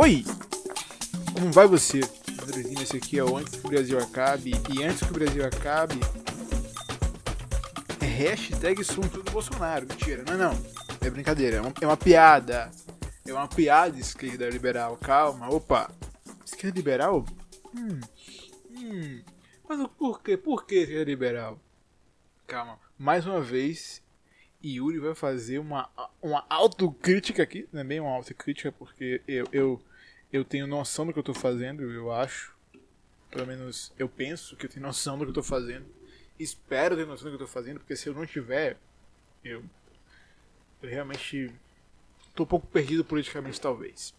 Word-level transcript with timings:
Oi! 0.00 0.22
Como 1.34 1.50
vai 1.50 1.66
você? 1.66 1.98
Andrezinho, 2.40 2.80
esse 2.80 2.96
aqui 2.96 3.18
é 3.18 3.24
o 3.24 3.36
Antes 3.36 3.56
que 3.56 3.66
o 3.66 3.68
Brasil 3.68 3.98
acabe. 3.98 4.52
E 4.72 4.84
antes 4.84 5.02
que 5.02 5.10
o 5.10 5.12
Brasil 5.12 5.44
acabe, 5.44 5.96
é 8.00 8.04
hashtag 8.06 8.80
assunto 8.80 9.20
do 9.24 9.32
Bolsonaro. 9.32 9.88
Mentira, 9.88 10.22
não, 10.22 10.38
não. 10.38 10.52
É 11.00 11.10
brincadeira, 11.10 11.56
é 11.56 11.60
uma, 11.60 11.72
é 11.80 11.84
uma 11.84 11.96
piada. 11.96 12.70
É 13.26 13.32
uma 13.32 13.48
piada 13.48 13.98
esquerda 13.98 14.48
liberal. 14.48 14.96
Calma, 14.98 15.52
opa. 15.52 15.90
Esquerda 16.46 16.76
liberal? 16.76 17.26
Hum. 17.76 17.98
Hum. 18.70 19.24
Mas 19.68 19.88
por 19.98 20.22
quê? 20.22 20.36
Por 20.36 20.64
que 20.64 20.76
esquerda 20.76 21.10
liberal? 21.10 21.58
Calma. 22.46 22.78
Mais 22.96 23.26
uma 23.26 23.40
vez, 23.40 24.00
Yuri 24.64 25.00
vai 25.00 25.16
fazer 25.16 25.58
uma, 25.58 25.90
uma 26.22 26.46
autocrítica 26.48 27.42
aqui. 27.42 27.64
Também 27.64 27.98
é 27.98 28.00
uma 28.00 28.14
autocrítica, 28.14 28.70
porque 28.70 29.20
eu, 29.26 29.46
eu, 29.52 29.82
eu 30.32 30.44
tenho 30.44 30.66
noção 30.66 31.06
do 31.06 31.12
que 31.12 31.18
eu 31.18 31.22
tô 31.22 31.34
fazendo, 31.34 31.82
eu 31.90 32.12
acho. 32.12 32.56
Pelo 33.30 33.46
menos 33.46 33.92
eu 33.98 34.08
penso 34.08 34.56
que 34.56 34.66
eu 34.66 34.70
tenho 34.70 34.86
noção 34.86 35.18
do 35.18 35.24
que 35.24 35.30
eu 35.30 35.34
tô 35.34 35.42
fazendo. 35.42 35.86
Espero 36.38 36.96
ter 36.96 37.06
noção 37.06 37.24
do 37.24 37.36
que 37.36 37.42
eu 37.42 37.46
tô 37.46 37.52
fazendo, 37.52 37.80
porque 37.80 37.96
se 37.96 38.08
eu 38.08 38.14
não 38.14 38.26
tiver, 38.26 38.78
eu, 39.44 39.64
eu 40.82 40.88
realmente 40.88 41.52
tô 42.34 42.44
um 42.44 42.46
pouco 42.46 42.66
perdido 42.66 43.04
politicamente, 43.04 43.60
talvez. 43.60 44.14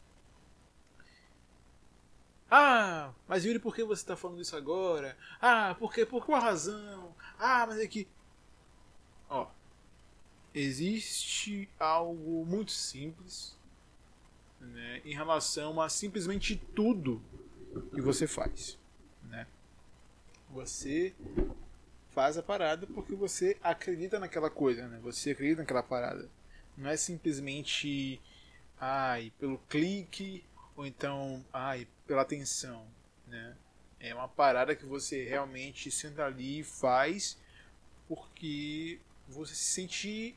Ah, 2.52 3.14
mas 3.28 3.46
Yuri, 3.46 3.60
por 3.60 3.76
que 3.76 3.84
você 3.84 4.02
está 4.02 4.16
falando 4.16 4.42
isso 4.42 4.56
agora? 4.56 5.16
Ah, 5.40 5.76
por 5.78 5.94
quê? 5.94 6.06
Por 6.06 6.26
qual 6.26 6.42
razão? 6.42 7.16
Ah, 7.38 7.66
mas 7.68 7.80
é 7.80 7.88
que. 7.88 8.08
Ó. 9.30 9.48
Existe 10.54 11.70
algo 11.80 12.44
muito 12.44 12.72
simples 12.72 13.59
né, 14.60 15.02
em 15.06 15.14
relação 15.14 15.80
a 15.82 15.90
simplesmente 15.90 16.56
tudo 16.76 17.22
que 17.94 18.02
você 18.02 18.28
faz. 18.28 18.78
Né? 19.24 19.48
Você 20.50 21.14
faz 22.10 22.38
a 22.38 22.44
parada 22.44 22.88
porque 22.88 23.16
você 23.16 23.58
acredita 23.62 24.20
naquela 24.20 24.50
coisa, 24.50 24.88
né? 24.88 25.00
Você 25.04 25.32
acredita 25.32 25.62
naquela 25.62 25.84
parada. 25.84 26.30
Não 26.76 26.90
é 26.90 26.98
simplesmente 26.98 28.20
ai, 28.80 29.32
pelo 29.40 29.58
clique 29.70 30.44
ou 30.76 30.86
então 30.86 31.46
ai, 31.54 31.88
pela 32.08 32.24
atenção, 32.24 32.86
né? 33.28 33.56
É 34.00 34.14
uma 34.14 34.28
parada 34.28 34.76
que 34.76 34.86
você 34.86 35.24
realmente 35.26 35.92
senta 35.92 36.26
ali 36.26 36.60
e 36.60 36.64
faz 36.64 37.38
porque 38.08 39.00
você 39.28 39.54
se 39.54 39.64
sente 39.64 40.36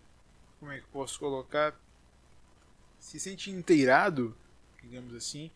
como 0.59 0.73
é 0.73 0.81
que 0.81 0.87
posso 0.89 1.19
colocar 1.19 1.75
se 3.03 3.19
sente 3.19 3.51
inteirado, 3.51 4.35
digamos 4.81 5.13
assim, 5.13 5.51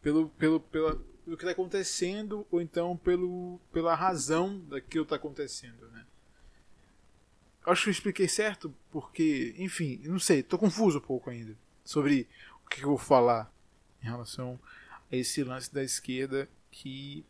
pelo 0.00 0.28
pelo 0.30 0.60
pela, 0.60 0.94
pelo 1.24 1.36
que 1.36 1.42
está 1.42 1.50
acontecendo 1.50 2.46
ou 2.52 2.60
então 2.60 2.96
pelo 2.96 3.58
pela 3.72 3.96
razão 3.96 4.60
daquilo 4.60 5.04
que 5.04 5.12
está 5.12 5.16
acontecendo, 5.16 5.88
né? 5.90 6.06
Acho 7.66 7.82
que 7.82 7.88
eu 7.88 7.92
expliquei 7.92 8.28
certo 8.28 8.72
porque, 8.92 9.54
enfim, 9.58 10.00
não 10.04 10.20
sei, 10.20 10.40
estou 10.40 10.58
confuso 10.58 10.98
um 10.98 11.00
pouco 11.00 11.30
ainda 11.30 11.56
sobre 11.84 12.28
o 12.64 12.68
que 12.68 12.84
eu 12.84 12.90
vou 12.90 12.98
falar 12.98 13.52
em 14.00 14.06
relação 14.06 14.60
a 15.10 15.16
esse 15.16 15.42
lance 15.42 15.74
da 15.74 15.82
esquerda 15.82 16.48
que 16.70 17.24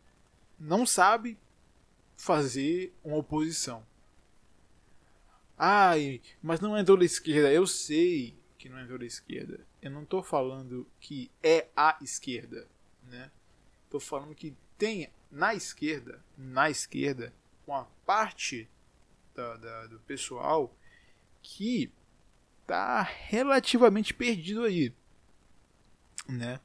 não 0.59 0.85
sabe 0.85 1.39
fazer 2.15 2.93
uma 3.03 3.17
oposição. 3.17 3.83
Ai, 5.57 6.21
mas 6.43 6.59
não 6.59 6.77
entrou 6.77 6.97
da 6.97 7.05
esquerda. 7.05 7.51
Eu 7.51 7.65
sei 7.65 8.35
que 8.65 8.69
não 8.69 8.79
entrou 8.81 8.97
da 8.97 9.05
esquerda. 9.05 9.63
Eu 9.79 9.91
não 9.91 10.01
estou 10.01 10.23
falando 10.23 10.87
que 10.99 11.29
é 11.43 11.67
a 11.75 11.99
esquerda, 12.01 12.67
né? 13.03 13.29
Estou 13.83 13.99
falando 13.99 14.33
que 14.33 14.55
tem 14.75 15.07
na 15.29 15.53
esquerda, 15.53 16.19
na 16.35 16.67
esquerda, 16.67 17.31
uma 17.67 17.87
parte 18.07 18.67
da, 19.35 19.55
da, 19.57 19.85
do 19.85 19.99
pessoal 19.99 20.75
que 21.43 21.91
tá 22.65 23.03
relativamente 23.03 24.15
perdido 24.15 24.63
aí, 24.63 24.91
né? 26.27 26.59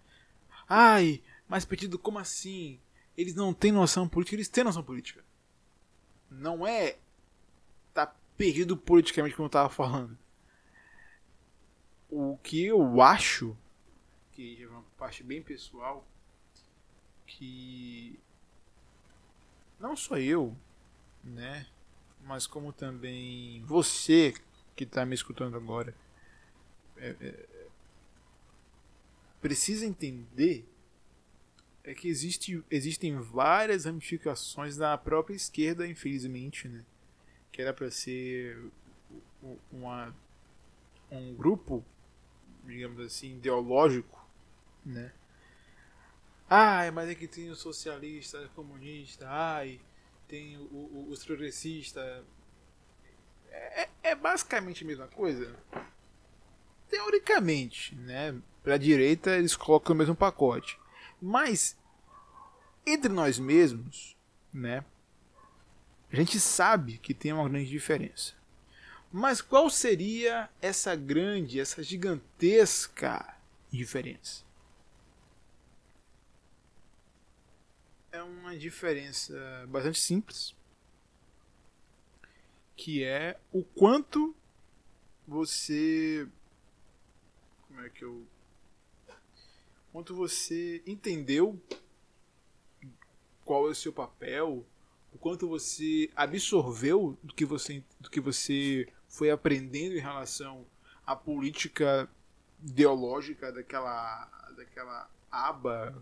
Ai, 0.66 1.22
mas 1.46 1.66
perdido 1.66 1.98
como 1.98 2.18
assim? 2.18 2.80
Eles 3.14 3.34
não 3.34 3.52
têm 3.52 3.72
noção 3.72 4.08
política, 4.08 4.36
eles 4.36 4.48
têm 4.48 4.64
noção 4.64 4.82
política. 4.82 5.22
Não 6.30 6.66
é 6.66 6.96
tá 7.92 8.06
perdido 8.38 8.74
politicamente 8.74 9.36
como 9.36 9.48
eu 9.48 9.50
tava 9.50 9.68
falando. 9.68 10.16
O 12.10 12.38
que 12.42 12.64
eu 12.64 13.00
acho 13.00 13.56
que 14.32 14.62
é 14.62 14.66
uma 14.66 14.82
parte 14.98 15.22
bem 15.22 15.42
pessoal 15.42 16.04
que 17.26 18.18
não 19.78 19.96
só 19.96 20.18
eu, 20.18 20.56
né, 21.22 21.66
mas 22.22 22.46
como 22.46 22.72
também 22.72 23.62
você 23.64 24.34
que 24.74 24.84
está 24.84 25.06
me 25.06 25.14
escutando 25.14 25.56
agora 25.56 25.94
é, 26.96 27.16
é, 27.20 27.46
precisa 29.40 29.86
entender 29.86 30.66
é 31.82 31.94
que 31.94 32.08
existe, 32.08 32.62
existem 32.70 33.18
várias 33.18 33.84
ramificações 33.84 34.76
da 34.76 34.96
própria 34.98 35.34
esquerda, 35.34 35.86
infelizmente, 35.86 36.68
né? 36.68 36.84
Que 37.50 37.62
era 37.62 37.72
para 37.72 37.90
ser 37.90 38.70
uma, 39.72 40.14
um 41.10 41.34
grupo, 41.34 41.84
digamos 42.64 43.00
assim, 43.04 43.36
ideológico, 43.36 44.18
né? 44.84 45.12
Ai, 46.48 46.90
mas 46.90 47.08
é 47.08 47.14
que 47.14 47.28
tem 47.28 47.48
o 47.50 47.54
socialista, 47.54 48.40
o 48.42 48.48
comunista, 48.50 49.26
ai, 49.28 49.80
tem 50.26 50.56
o, 50.56 50.62
o, 50.62 51.06
os 51.10 51.24
progressistas. 51.24 52.24
É, 53.50 53.88
é 54.02 54.14
basicamente 54.14 54.82
a 54.84 54.86
mesma 54.86 55.06
coisa. 55.06 55.56
Teoricamente, 56.88 57.94
né? 57.94 58.40
Pra 58.62 58.76
direita 58.76 59.30
eles 59.36 59.56
colocam 59.56 59.94
o 59.94 59.98
mesmo 59.98 60.14
pacote. 60.14 60.78
Mas 61.22 61.78
entre 62.86 63.12
nós 63.12 63.38
mesmos, 63.38 64.16
né? 64.52 64.84
A 66.12 66.16
gente 66.16 66.40
sabe 66.40 66.98
que 66.98 67.14
tem 67.14 67.32
uma 67.32 67.48
grande 67.48 67.70
diferença. 67.70 68.34
Mas 69.12 69.42
qual 69.42 69.68
seria 69.68 70.48
essa 70.62 70.94
grande, 70.94 71.58
essa 71.58 71.82
gigantesca 71.82 73.36
diferença? 73.70 74.44
É 78.12 78.22
uma 78.22 78.56
diferença 78.56 79.34
bastante 79.68 80.00
simples, 80.00 80.54
que 82.76 83.02
é 83.02 83.38
o 83.52 83.64
quanto 83.64 84.34
você 85.26 86.28
como 87.66 87.80
é 87.80 87.88
que 87.88 88.04
eu 88.04 88.26
quanto 89.92 90.14
você 90.14 90.82
entendeu 90.86 91.60
qual 93.44 93.66
é 93.66 93.70
o 93.70 93.74
seu 93.74 93.92
papel, 93.92 94.64
o 95.12 95.18
quanto 95.18 95.48
você 95.48 96.10
absorveu 96.14 97.18
do 97.22 97.34
que 97.34 97.44
você, 97.44 97.82
do 97.98 98.08
que 98.08 98.20
você 98.20 98.86
foi 99.10 99.30
aprendendo 99.30 99.96
em 99.96 100.00
relação 100.00 100.64
à 101.04 101.16
política 101.16 102.08
ideológica 102.62 103.52
daquela, 103.52 104.26
daquela 104.56 105.10
aba, 105.30 106.00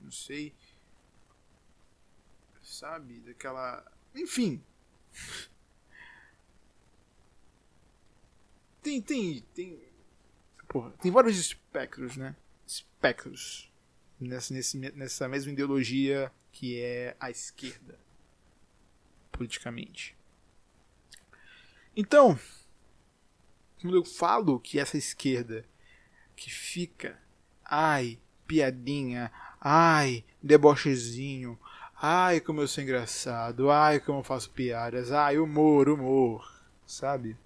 não 0.00 0.10
sei, 0.10 0.52
sabe, 2.60 3.20
daquela, 3.20 3.90
enfim. 4.14 4.62
Tem, 8.82 9.00
tem, 9.00 9.40
tem, 9.54 9.80
porra, 10.68 10.90
tem 11.00 11.12
vários 11.12 11.38
espectros, 11.38 12.16
né? 12.16 12.34
Espectros 12.66 13.72
nessa, 14.20 14.52
nessa 14.94 15.28
mesma 15.28 15.52
ideologia 15.52 16.30
que 16.50 16.80
é 16.80 17.16
a 17.20 17.30
esquerda, 17.30 17.98
politicamente. 19.30 20.16
Então, 21.96 22.38
quando 23.80 23.96
eu 23.96 24.04
falo 24.04 24.58
que 24.58 24.80
essa 24.80 24.96
esquerda 24.96 25.64
que 26.34 26.50
fica, 26.50 27.18
ai, 27.64 28.18
piadinha, 28.46 29.30
ai, 29.60 30.24
debochezinho, 30.42 31.58
ai, 31.94 32.40
como 32.40 32.60
eu 32.60 32.68
sou 32.68 32.82
engraçado, 32.82 33.70
ai, 33.70 34.00
como 34.00 34.18
eu 34.18 34.24
faço 34.24 34.50
piadas, 34.50 35.12
ai, 35.12 35.38
humor, 35.38 35.88
humor, 35.88 36.52
sabe? 36.86 37.36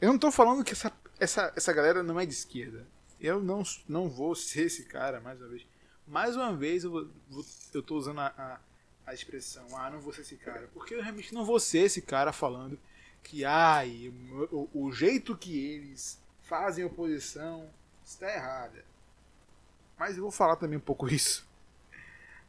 Eu 0.00 0.08
não 0.10 0.18
tô 0.18 0.32
falando 0.32 0.64
que 0.64 0.72
essa, 0.72 0.92
essa, 1.20 1.52
essa 1.54 1.72
galera 1.72 2.02
não 2.02 2.18
é 2.18 2.26
de 2.26 2.32
esquerda. 2.32 2.86
Eu 3.20 3.40
não, 3.40 3.62
não 3.88 4.08
vou 4.08 4.34
ser 4.34 4.62
esse 4.66 4.84
cara, 4.84 5.20
mais 5.20 5.40
uma 5.40 5.48
vez. 5.48 5.66
Mais 6.08 6.34
uma 6.34 6.52
vez 6.52 6.82
eu, 6.82 6.90
vou, 6.90 7.44
eu 7.72 7.82
tô 7.82 7.96
usando 7.96 8.18
a, 8.20 8.26
a, 8.36 8.60
a, 9.06 9.14
expressão, 9.14 9.66
ah, 9.76 9.90
não 9.90 10.00
vou 10.00 10.12
ser 10.12 10.22
esse 10.22 10.36
cara. 10.36 10.68
Porque 10.72 10.94
eu 10.94 11.02
realmente 11.02 11.34
não 11.34 11.44
vou 11.44 11.58
ser 11.58 11.80
esse 11.80 12.02
cara 12.02 12.32
falando 12.32 12.78
que, 13.22 13.44
ai, 13.44 14.12
o, 14.50 14.68
o 14.72 14.92
jeito 14.92 15.36
que 15.36 15.56
eles 15.56 16.20
fazem 16.42 16.84
oposição 16.84 17.70
está 18.04 18.32
errada. 18.32 18.84
Mas 19.98 20.16
eu 20.16 20.22
vou 20.22 20.32
falar 20.32 20.56
também 20.56 20.78
um 20.78 20.82
pouco 20.82 21.08
isso. 21.12 21.46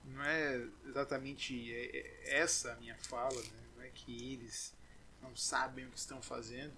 Não 0.06 0.24
é 0.24 0.68
exatamente 0.86 1.74
é, 1.74 1.98
é 1.98 2.40
essa 2.42 2.74
a 2.74 2.76
minha 2.76 2.96
fala, 2.98 3.42
né? 3.42 3.64
não 3.78 3.84
é 3.84 3.90
que 3.90 4.34
eles 4.34 4.74
não 5.22 5.36
sabem 5.36 5.86
o 5.86 5.90
que 5.92 5.98
estão 5.98 6.22
fazendo, 6.22 6.74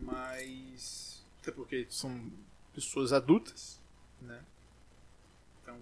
mas 0.00 1.22
até 1.40 1.52
porque 1.52 1.86
são 1.90 2.32
pessoas 2.72 3.12
adultas, 3.12 3.78
né? 4.20 4.42
Então 5.62 5.78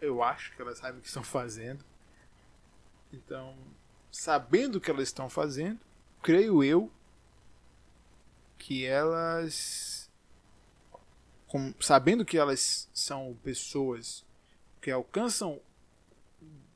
eu 0.00 0.22
acho 0.22 0.54
que 0.54 0.62
elas 0.62 0.78
sabem 0.78 0.98
o 0.98 1.02
que 1.02 1.08
estão 1.08 1.22
fazendo. 1.22 1.84
Então, 3.12 3.56
sabendo 4.10 4.76
o 4.76 4.80
que 4.80 4.90
elas 4.90 5.08
estão 5.08 5.28
fazendo, 5.28 5.80
creio 6.22 6.62
eu 6.62 6.90
que 8.58 8.84
elas 8.84 10.10
com, 11.46 11.74
sabendo 11.80 12.24
que 12.24 12.38
elas 12.38 12.88
são 12.94 13.36
pessoas 13.42 14.24
que 14.80 14.90
alcançam 14.90 15.60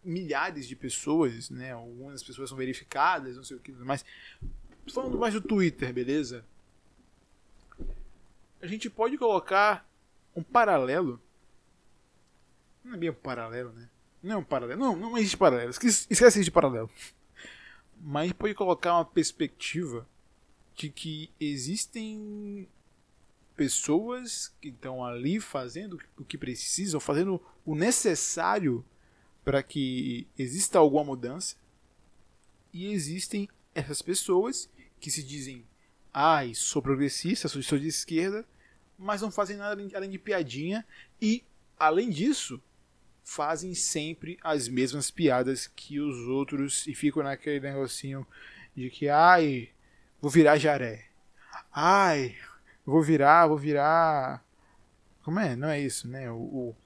milhares 0.03 0.67
de 0.67 0.75
pessoas, 0.75 1.49
né? 1.49 1.73
Algumas 1.73 2.23
pessoas 2.23 2.49
são 2.49 2.59
verificadas, 2.59 3.37
não 3.37 3.44
sei 3.44 3.56
o 3.56 3.61
que, 3.61 3.73
mas 3.73 4.05
falando 4.93 5.17
mais 5.17 5.32
do 5.32 5.41
Twitter, 5.41 5.93
beleza? 5.93 6.44
A 8.61 8.67
gente 8.67 8.91
pode 8.91 9.17
colocar 9.17 9.88
um 10.35 10.43
paralelo. 10.43 11.20
Não 12.85 12.95
é 13.01 13.11
um 13.11 13.15
paralelo, 13.15 13.73
né? 13.73 13.89
Não 14.23 14.35
é 14.35 14.37
um 14.39 14.45
paralelo. 14.45 14.81
Não, 14.81 14.97
não 14.97 15.19
existe 15.19 15.37
paralelo. 15.37 15.71
Esquece, 15.71 16.45
de 16.45 16.51
paralelo. 16.51 16.91
Mas 18.01 18.33
pode 18.33 18.55
colocar 18.55 18.95
uma 18.95 19.05
perspectiva 19.05 20.07
de 20.77 20.91
que 20.91 21.31
existem 21.41 22.69
pessoas 23.57 24.53
que 24.61 24.69
estão 24.69 25.05
ali 25.05 25.41
fazendo 25.41 25.99
o 26.19 26.25
que 26.25 26.37
precisam, 26.37 27.01
fazendo 27.01 27.41
o 27.65 27.75
necessário 27.75 28.85
para 29.45 29.63
que 29.63 30.27
exista 30.39 30.79
alguma 30.79 31.05
mudança. 31.05 31.57
E 32.73 32.87
existem 32.87 33.49
essas 33.75 34.03
pessoas 34.03 34.69
que 35.01 35.11
se 35.11 35.23
dizem: 35.23 35.65
ai, 36.13 36.55
sou 36.55 36.83
progressista, 36.83 37.49
sou 37.49 37.79
de 37.79 37.89
esquerda, 37.89 38.45
mas 38.99 39.23
não 39.23 39.31
fazem 39.31 39.57
nada 39.57 39.81
além 39.95 40.11
de 40.11 40.19
piadinha. 40.19 40.85
E, 41.21 41.45
além 41.79 42.11
disso, 42.11 42.61
fazem 43.25 43.75
sempre 43.75 44.38
as 44.44 44.69
mesmas 44.69 45.11
piadas 45.11 45.67
que 45.67 45.99
os 45.99 46.29
outros 46.29 46.87
e 46.87 46.94
ficam 46.94 47.23
naquele 47.23 47.59
negocinho 47.59 48.26
de 48.76 48.91
que, 48.91 49.09
ai, 49.09 49.71
vou 50.21 50.31
virar 50.31 50.59
jaré. 50.59 51.06
Ai, 51.73 52.37
vou 52.85 53.03
virar, 53.03 53.47
vou 53.47 53.56
virar. 53.56 54.44
Como 55.23 55.41
é? 55.41 55.56
Não 55.56 55.69
é 55.69 55.81
isso, 55.81 56.06
né? 56.06 56.31
O, 56.31 56.37
o... 56.37 56.76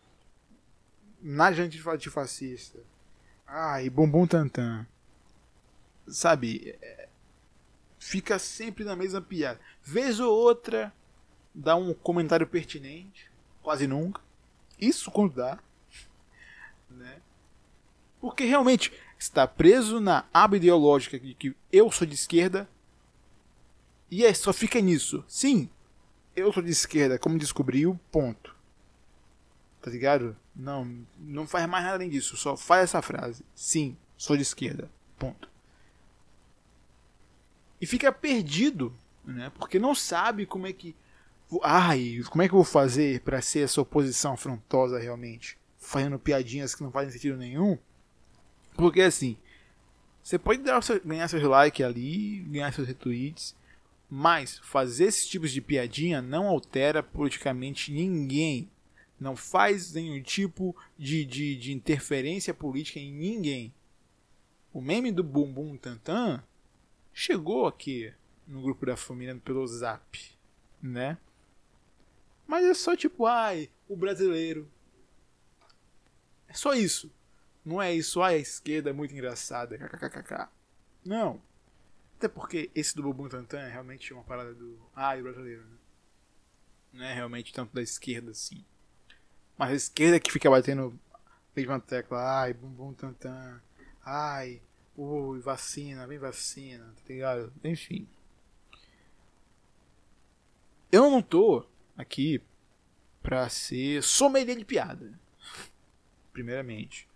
Nada 1.21 1.61
antifascista. 1.61 2.79
Ai, 3.47 3.91
bumbum 3.91 4.27
tantã. 4.27 4.87
Sabe? 6.07 6.77
É... 6.81 7.09
Fica 7.99 8.39
sempre 8.39 8.85
na 8.85 8.95
mesma 8.95 9.21
piada. 9.21 9.61
Vez 9.83 10.21
ou 10.21 10.33
outra, 10.33 10.93
dá 11.53 11.75
um 11.75 11.93
comentário 11.93 12.47
pertinente. 12.47 13.29
Quase 13.61 13.89
nunca. 13.89 14.21
Isso 14.79 15.11
quando 15.11 15.35
dá. 15.35 15.59
Porque 18.21 18.45
realmente 18.45 18.93
está 19.19 19.47
preso 19.47 20.01
na 20.01 20.25
aba 20.33 20.57
ideológica 20.57 21.19
de 21.19 21.35
que 21.35 21.55
eu 21.73 21.91
sou 21.91 22.07
de 22.07 22.15
esquerda. 22.15 22.69
E 24.11 24.25
é, 24.25 24.33
só 24.33 24.53
fica 24.53 24.81
nisso. 24.81 25.25
Sim, 25.29 25.69
eu 26.35 26.53
sou 26.53 26.63
de 26.63 26.71
esquerda, 26.71 27.19
como 27.19 27.39
descobriu, 27.39 27.99
ponto. 28.11 28.57
Tá 29.83 29.91
ligado? 29.91 30.37
Não, 30.55 31.07
não 31.19 31.47
faz 31.47 31.69
mais 31.69 31.85
nada 31.85 31.97
além 31.97 32.09
disso. 32.09 32.37
Só 32.37 32.57
faz 32.57 32.85
essa 32.85 33.03
frase. 33.03 33.45
Sim, 33.55 33.97
sou 34.17 34.37
de 34.37 34.43
esquerda. 34.43 34.91
Ponto. 35.19 35.49
E 37.81 37.87
fica 37.87 38.11
perdido, 38.13 38.95
né? 39.25 39.53
Porque 39.59 39.79
não 39.79 39.95
sabe 39.95 40.47
como 40.47 40.67
é 40.67 40.73
que. 40.73 40.97
Ai, 41.63 42.21
como 42.29 42.43
é 42.43 42.49
que 42.49 42.55
eu 42.55 42.59
vou 42.59 42.65
fazer 42.65 43.21
para 43.21 43.41
ser 43.41 43.61
essa 43.61 43.81
oposição 43.81 44.35
afrontosa 44.35 44.99
realmente? 44.99 45.57
Fazendo 45.79 46.19
piadinhas 46.19 46.75
que 46.75 46.83
não 46.83 46.91
fazem 46.91 47.13
sentido 47.13 47.37
nenhum. 47.37 47.79
Porque 48.79 49.01
assim, 49.01 49.37
você 50.23 50.39
pode 50.39 50.63
dar, 50.63 50.81
ganhar 51.05 51.27
seus 51.27 51.43
likes 51.43 51.85
ali, 51.85 52.39
ganhar 52.43 52.73
seus 52.73 52.87
retweets, 52.87 53.57
mas 54.09 54.61
fazer 54.61 55.07
esses 55.07 55.27
tipos 55.27 55.51
de 55.51 55.61
piadinha 55.61 56.23
não 56.23 56.47
altera 56.47 57.03
politicamente 57.03 57.91
ninguém. 57.91 58.71
Não 59.19 59.35
faz 59.35 59.93
nenhum 59.93 60.23
tipo 60.23 60.77
de, 60.97 61.25
de, 61.25 61.57
de 61.57 61.73
interferência 61.73 62.55
política 62.55 63.01
em 63.01 63.13
ninguém. 63.13 63.75
O 64.73 64.81
meme 64.81 65.11
do 65.11 65.25
Bumbum 65.25 65.77
Tantan 65.77 66.41
chegou 67.13 67.67
aqui 67.67 68.15
no 68.47 68.63
grupo 68.63 68.87
da 68.87 68.97
família 68.97 69.35
pelo 69.45 69.67
Zap, 69.67 70.21
né? 70.81 71.19
Mas 72.47 72.65
é 72.65 72.75
só 72.75 72.95
tipo, 72.95 73.27
ai, 73.27 73.69
o 73.89 73.97
brasileiro. 73.97 74.71
É 76.47 76.55
só 76.55 76.75
isso. 76.75 77.11
Não 77.69 77.83
é 77.83 77.93
isso, 77.93 78.23
ai, 78.23 78.37
a 78.37 78.39
esquerda 78.39 78.89
é 78.89 78.95
muito 78.95 79.13
engraçada, 79.13 79.77
kkkk. 79.77 80.49
Não. 81.05 81.39
Até 82.17 82.27
porque 82.27 82.71
esse 82.75 82.97
do 82.97 83.03
Bumbum 83.03 83.29
Tantan 83.29 83.61
é 83.61 83.71
realmente 83.71 84.11
uma 84.15 84.25
parada 84.25 84.55
do. 84.55 84.81
Ah, 84.97 85.15
brasileiro, 85.17 85.67
né? 85.67 85.77
Não 86.95 87.05
é 87.05 87.13
realmente 87.13 87.53
tanto 87.53 87.75
da 87.75 87.83
esquerda 87.83 88.31
assim. 88.31 88.65
Mas 89.59 89.71
a 89.71 89.75
esquerda 89.75 90.19
que 90.19 90.33
fica 90.33 90.49
batendo 90.49 90.99
mesma 91.55 91.79
tecla, 91.79 92.41
ai, 92.41 92.55
Bumbum 92.55 92.95
Tantan, 92.95 93.61
ai, 94.03 94.63
ui, 94.97 95.39
vacina, 95.41 96.07
vem 96.07 96.19
vacina, 96.19 96.87
tá 96.87 97.03
ligado? 97.13 97.53
Enfim. 97.63 98.09
Eu 100.91 101.11
não 101.11 101.21
tô 101.21 101.69
aqui 101.99 102.41
pra 103.23 103.47
ser 103.51 104.03
sommelier 104.03 104.57
de 104.57 104.65
piada. 104.65 105.21
Primeiramente. 106.33 107.07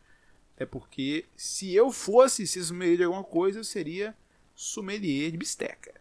É 0.56 0.66
porque 0.66 1.25
se 1.37 1.75
eu 1.75 1.90
fosse 1.90 2.47
ser 2.47 2.62
sommelier 2.62 2.99
de 2.99 3.04
alguma 3.04 3.25
coisa, 3.25 3.59
eu 3.59 3.64
seria 3.64 4.14
sommelier 4.54 5.30
de 5.30 5.37
bisteca. 5.37 6.00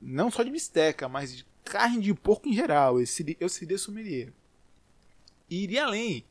Não 0.00 0.30
só 0.30 0.42
de 0.42 0.50
bisteca, 0.50 1.08
mas 1.08 1.36
de 1.36 1.46
carne 1.64 2.00
de 2.00 2.14
porco 2.14 2.48
em 2.48 2.54
geral. 2.54 2.98
Eu 2.98 3.06
seria, 3.06 3.36
eu 3.38 3.48
seria 3.48 3.76
sommelier. 3.76 4.32
E 5.48 5.62
iria 5.62 5.84
além. 5.84 6.24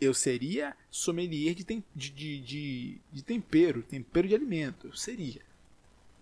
Eu 0.00 0.14
seria 0.14 0.74
sommelier 0.90 1.54
de, 1.54 1.62
tem, 1.62 1.84
de, 1.94 2.10
de, 2.10 2.40
de, 2.40 3.00
de, 3.12 3.22
tempero, 3.22 3.82
tempero 3.82 4.26
de 4.26 4.34
alimento. 4.34 4.86
Eu 4.88 4.96
seria. 4.96 5.42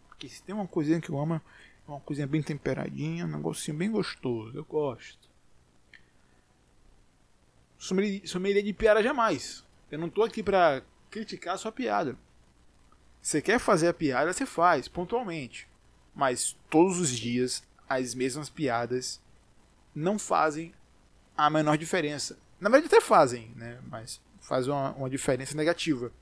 Porque 0.08 0.28
se 0.28 0.42
tem 0.42 0.54
uma 0.54 0.66
coisinha 0.66 1.00
que 1.00 1.10
eu 1.10 1.18
amo, 1.18 1.34
é 1.34 1.40
uma 1.86 2.00
coisinha 2.00 2.26
bem 2.26 2.42
temperadinha, 2.42 3.24
um 3.24 3.28
negocinho 3.28 3.76
bem 3.76 3.90
gostoso. 3.90 4.56
Eu 4.56 4.64
gosto. 4.64 5.29
Sommelier 7.80 8.62
de 8.62 8.72
piada 8.74 9.02
jamais. 9.02 9.64
Eu 9.90 9.98
não 9.98 10.10
tô 10.10 10.22
aqui 10.22 10.42
pra 10.42 10.82
criticar 11.10 11.54
a 11.54 11.58
sua 11.58 11.72
piada. 11.72 12.16
Você 13.22 13.40
quer 13.40 13.58
fazer 13.58 13.88
a 13.88 13.94
piada, 13.94 14.32
você 14.32 14.44
faz, 14.44 14.86
pontualmente. 14.86 15.66
Mas 16.14 16.56
todos 16.68 17.00
os 17.00 17.10
dias 17.10 17.62
as 17.88 18.14
mesmas 18.14 18.50
piadas 18.50 19.20
não 19.94 20.18
fazem 20.18 20.74
a 21.36 21.48
menor 21.48 21.78
diferença. 21.78 22.38
Na 22.60 22.68
verdade 22.68 22.94
até 22.94 23.00
fazem, 23.00 23.50
né? 23.56 23.80
Mas 23.88 24.20
faz 24.40 24.68
uma, 24.68 24.92
uma 24.92 25.08
diferença 25.08 25.56
negativa. 25.56 26.12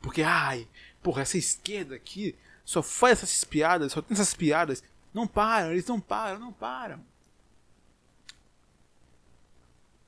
Porque, 0.00 0.22
ai, 0.22 0.68
porra, 1.02 1.22
essa 1.22 1.38
esquerda 1.38 1.94
aqui 1.94 2.36
só 2.64 2.82
faz 2.82 3.22
essas 3.22 3.44
piadas, 3.44 3.92
só 3.92 4.02
tem 4.02 4.14
essas 4.14 4.34
piadas. 4.34 4.82
Não 5.14 5.26
param, 5.26 5.70
eles 5.70 5.86
não 5.86 6.00
param, 6.00 6.38
não 6.38 6.52
param. 6.52 7.02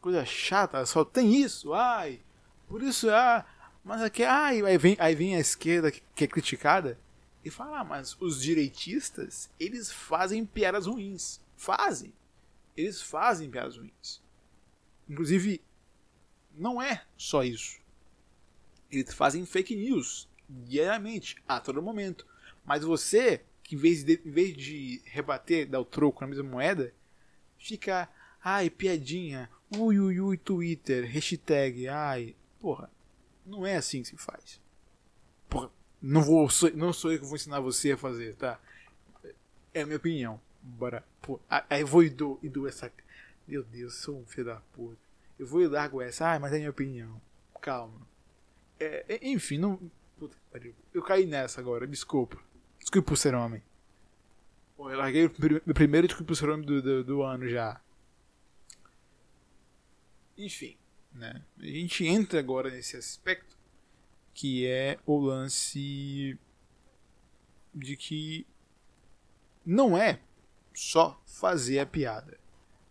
Coisa 0.01 0.25
chata, 0.25 0.85
só 0.87 1.05
tem 1.05 1.35
isso, 1.35 1.75
ai. 1.75 2.21
Por 2.69 2.83
isso, 2.83 3.11
ah, 3.11 3.45
mas 3.85 4.03
aqui, 4.03 4.23
ah, 4.23 4.47
aí 4.47 4.79
vem, 4.79 4.97
aí 5.01 5.15
vem 5.15 5.35
a 5.35 5.41
esquerda 5.41 5.91
que, 5.91 6.03
que 6.15 6.25
é 6.25 6.27
criticada 6.27 6.99
e 7.45 7.51
fala, 7.51 7.81
ah, 7.81 7.85
mas 7.85 8.17
os 8.21 8.43
direitistas, 8.43 9.49
eles 9.59 9.91
fazem 9.91 10.45
piadas 10.45 10.87
ruins. 10.87 11.41
Fazem. 11.57 12.13
Eles 12.77 13.01
fazem 13.01 13.51
piadas 13.51 13.77
ruins. 13.77 14.23
Inclusive, 15.09 15.63
não 16.55 16.83
é 16.83 17.05
só 17.17 17.43
isso. 17.43 17.81
Eles 18.91 19.15
fazem 19.15 19.47
fake 19.47 19.75
news 19.75 20.29
diariamente, 20.49 21.37
a 21.49 21.61
todo 21.61 21.83
momento. 21.83 22.27
Mas 22.65 22.85
você, 22.85 23.43
que 23.63 23.75
em 23.75 23.79
vez 23.79 24.05
de, 24.05 24.21
em 24.25 24.31
vez 24.31 24.57
de 24.57 25.03
rebater, 25.07 25.67
dar 25.67 25.81
o 25.81 25.85
troco 25.85 26.21
na 26.21 26.27
mesma 26.27 26.45
moeda, 26.45 26.93
fica, 27.57 28.09
ai, 28.43 28.69
piadinha, 28.69 29.49
ui, 29.77 29.99
ui, 29.99 30.21
ui, 30.21 30.37
Twitter, 30.37 31.05
hashtag, 31.05 31.89
ai, 31.89 32.35
porra. 32.61 32.91
Não 33.45 33.67
é 33.67 33.77
assim 33.77 34.03
que 34.03 34.09
se 34.09 34.17
faz. 34.17 34.61
Porra, 35.49 35.71
não, 36.01 36.23
vou, 36.23 36.49
não 36.75 36.93
sou 36.93 37.13
eu 37.13 37.19
que 37.19 37.25
vou 37.25 37.37
ensinar 37.37 37.61
você 37.61 37.93
a 37.93 37.97
fazer, 37.97 38.35
tá? 38.35 38.61
É 39.73 39.83
a 39.83 39.87
minha 39.87 39.97
opinião. 39.97 40.41
Bora. 40.63 41.05
Pô, 41.23 41.41
aí 41.49 41.81
eu 41.81 41.87
vou 41.87 42.03
e 42.03 42.11
dou, 42.11 42.39
e 42.43 42.49
dou 42.49 42.69
essa. 42.69 42.93
Meu 43.47 43.63
Deus, 43.63 43.95
sou 43.95 44.19
um 44.19 44.27
filho 44.27 44.47
da 44.47 44.57
puta. 44.73 44.99
Eu 45.39 45.47
vou 45.47 45.63
e 45.63 45.69
largo 45.69 46.03
essa. 46.03 46.33
Ah, 46.35 46.39
mas 46.39 46.53
é 46.53 46.57
a 46.57 46.59
minha 46.59 46.71
opinião. 46.71 47.21
Calma. 47.61 48.07
É, 48.79 49.19
enfim, 49.23 49.59
não. 49.59 49.79
Puta 50.19 50.37
que 50.37 50.43
pariu. 50.51 50.75
Eu 50.93 51.03
caí 51.03 51.27
nessa 51.27 51.61
agora, 51.61 51.87
desculpa. 51.87 52.39
Desculpa 52.79 53.09
por 53.09 53.17
ser 53.17 53.35
homem. 53.35 53.63
Pô, 54.77 54.91
eu 54.91 54.99
larguei 54.99 55.27
o 55.27 55.75
primeiro 55.75 56.07
desculpa 56.07 56.29
por 56.29 56.37
ser 56.37 56.49
homem 56.51 56.67
do, 56.67 56.83
do, 56.83 57.05
do 57.05 57.23
ano 57.23 57.49
já. 57.49 57.81
Enfim, 60.39 60.77
né? 61.13 61.43
A 61.59 61.67
gente 61.67 62.07
entra 62.07 62.39
agora 62.39 62.71
nesse 62.71 62.97
aspecto 62.97 63.59
que 64.33 64.65
é 64.69 64.97
o 65.05 65.19
lance 65.19 66.39
de 67.75 67.97
que 67.97 68.47
não 69.67 69.99
é 69.99 70.21
só 70.73 71.21
fazer 71.27 71.81
a 71.81 71.87
piada. 71.87 72.39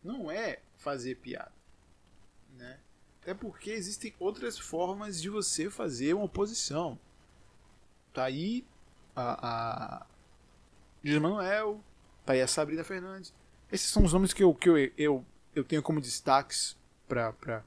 Não 0.04 0.30
é 0.30 0.60
fazer 0.76 1.16
piada. 1.16 1.54
Né? 2.54 2.80
Até 3.22 3.34
porque 3.34 3.72
existem 3.72 4.14
outras 4.20 4.60
formas 4.60 5.22
de 5.22 5.30
você 5.30 5.70
fazer 5.70 6.14
uma 6.14 6.26
oposição. 6.26 7.00
Tá 8.14 8.26
aí 8.26 8.66
a, 9.16 10.04
a 10.04 11.20
Manuel, 11.20 11.82
tá 12.26 12.34
aí 12.34 12.42
a 12.42 12.48
Sabrina 12.48 12.84
Fernandes. 12.84 13.34
Esses 13.72 13.90
são 13.90 14.04
os 14.04 14.12
nomes 14.12 14.34
que 14.34 14.44
eu, 14.44 14.54
que 14.54 14.70
eu, 14.70 14.78
eu, 14.98 15.26
eu 15.56 15.64
tenho 15.64 15.82
como 15.82 16.02
destaques 16.02 16.77
para 17.08 17.34
pra... 17.34 17.64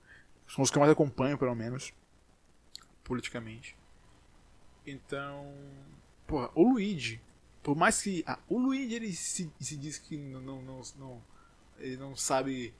São 0.46 0.62
os 0.62 0.70
que 0.70 0.76
eu 0.76 0.80
mais 0.80 0.92
acompanho, 0.92 1.38
pelo 1.38 1.54
menos. 1.54 1.92
Politicamente. 3.04 3.76
Então. 4.86 5.54
Porra, 6.26 6.50
o 6.54 6.72
Luigi. 6.72 7.20
Por 7.62 7.76
mais 7.76 8.02
que. 8.02 8.24
Ah, 8.26 8.38
o 8.48 8.58
Luigi 8.58 8.94
ele 8.94 9.12
se, 9.12 9.50
se 9.60 9.76
diz 9.76 9.98
que 9.98 10.16
não, 10.16 10.40
não, 10.40 10.62
não, 10.62 10.82
não, 10.98 11.22
Ele 11.78 11.96
não 11.96 12.16
sabe 12.16 12.74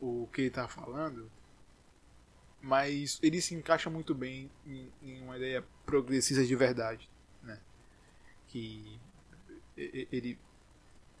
o 0.00 0.28
que 0.32 0.42
ele 0.42 0.50
tá 0.50 0.66
falando. 0.66 1.30
Mas 2.60 3.18
ele 3.22 3.40
se 3.40 3.54
encaixa 3.54 3.90
muito 3.90 4.14
bem 4.14 4.50
em, 4.66 4.92
em 5.02 5.22
uma 5.22 5.36
ideia 5.36 5.64
progressista 5.84 6.44
de 6.44 6.54
verdade. 6.54 7.08
Né? 7.42 7.58
Que 8.48 9.00
ele 9.76 10.38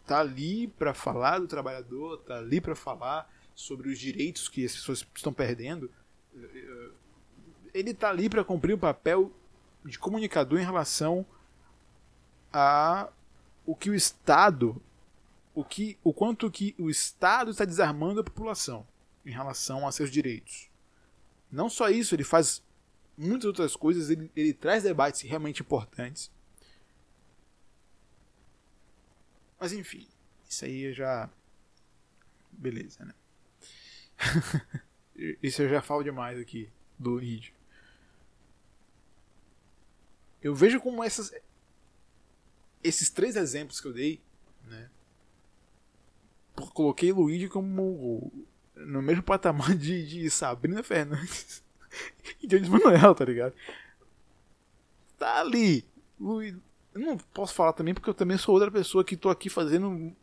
tá 0.06 0.20
ali 0.20 0.68
para 0.68 0.94
falar 0.94 1.38
do 1.38 1.48
trabalhador, 1.48 2.18
tá 2.18 2.38
ali 2.38 2.60
para 2.60 2.76
falar 2.76 3.28
sobre 3.54 3.88
os 3.88 3.98
direitos 3.98 4.48
que 4.48 4.64
as 4.64 4.72
pessoas 4.72 5.06
estão 5.14 5.32
perdendo. 5.32 5.90
Ele 7.74 7.94
tá 7.94 8.10
ali 8.10 8.28
para 8.28 8.44
cumprir 8.44 8.74
o 8.74 8.78
papel 8.78 9.32
de 9.84 9.98
comunicador 9.98 10.60
em 10.60 10.64
relação 10.64 11.26
a 12.52 13.10
o 13.64 13.74
que 13.74 13.90
o 13.90 13.94
Estado, 13.94 14.80
o 15.54 15.64
que, 15.64 15.98
o 16.02 16.12
quanto 16.12 16.50
que 16.50 16.74
o 16.78 16.90
Estado 16.90 17.50
está 17.50 17.64
desarmando 17.64 18.20
a 18.20 18.24
população 18.24 18.86
em 19.24 19.30
relação 19.30 19.86
a 19.86 19.92
seus 19.92 20.10
direitos. 20.10 20.68
Não 21.50 21.68
só 21.68 21.88
isso, 21.88 22.14
ele 22.14 22.24
faz 22.24 22.62
muitas 23.16 23.44
outras 23.44 23.76
coisas, 23.76 24.10
ele, 24.10 24.30
ele 24.34 24.52
traz 24.52 24.82
debates 24.82 25.20
realmente 25.20 25.62
importantes. 25.62 26.30
Mas 29.60 29.72
enfim, 29.72 30.08
isso 30.48 30.64
aí 30.64 30.92
já. 30.92 31.30
Beleza, 32.50 33.04
né? 33.04 33.14
isso 35.42 35.62
eu 35.62 35.68
já 35.68 35.82
falo 35.82 36.02
demais 36.02 36.38
aqui 36.38 36.70
do 36.98 37.18
vídeo. 37.18 37.52
Eu 40.42 40.54
vejo 40.54 40.80
como 40.80 41.04
essas, 41.04 41.32
esses 42.82 43.10
três 43.10 43.36
exemplos 43.36 43.80
que 43.80 43.86
eu 43.86 43.92
dei, 43.92 44.20
né? 44.64 44.90
Coloquei 46.74 47.12
Luigi 47.12 47.48
como 47.48 48.32
no 48.74 49.00
mesmo 49.00 49.22
patamar 49.22 49.74
de, 49.74 50.06
de 50.06 50.30
Sabrina 50.30 50.82
Fernandes 50.82 51.62
e 52.42 52.46
Jones 52.46 52.68
Manuel, 52.68 53.14
tá 53.14 53.24
ligado? 53.24 53.54
Tá 55.18 55.40
ali. 55.40 55.84
Luigi. 56.18 56.60
Eu 56.94 57.00
não 57.00 57.16
posso 57.16 57.54
falar 57.54 57.72
também 57.72 57.94
porque 57.94 58.10
eu 58.10 58.14
também 58.14 58.36
sou 58.36 58.54
outra 58.54 58.70
pessoa 58.70 59.04
que 59.04 59.16
tô 59.16 59.30
aqui 59.30 59.48
fazendo. 59.48 60.14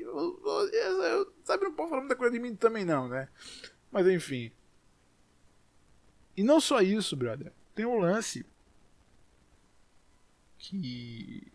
Eu, 0.00 0.40
eu, 0.72 1.02
eu, 1.02 1.32
sabe, 1.48 1.64
não 1.64 1.72
posso 1.72 1.90
falar 1.90 2.02
muita 2.02 2.16
coisa 2.16 2.32
de 2.32 2.38
mim 2.38 2.54
também, 2.54 2.84
não, 2.84 3.08
né? 3.08 3.28
Mas 3.90 4.06
enfim. 4.06 4.52
E 6.36 6.42
não 6.42 6.60
só 6.60 6.80
isso, 6.80 7.16
brother. 7.16 7.52
Tem 7.74 7.86
um 7.86 7.98
lance 7.98 8.44
que 10.58 11.50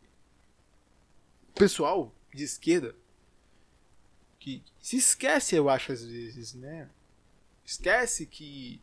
o 1.50 1.54
pessoal 1.54 2.14
de 2.34 2.44
esquerda 2.44 2.96
que 4.40 4.64
se 4.80 4.98
esquece, 4.98 5.56
eu 5.56 5.70
acho 5.70 5.92
às 5.92 6.04
vezes, 6.04 6.54
né? 6.54 6.90
Esquece 7.64 8.26
que 8.26 8.82